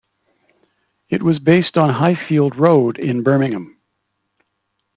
It 1.09 1.21
was 1.21 1.37
based 1.37 1.77
on 1.77 1.93
Highfield 1.93 2.55
Road 2.55 2.97
in 2.97 3.21
Birmingham. 3.21 3.77